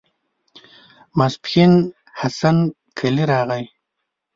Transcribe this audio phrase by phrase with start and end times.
[1.17, 1.73] ماسپښين
[2.19, 2.57] حسن
[2.97, 3.63] قلي راغی.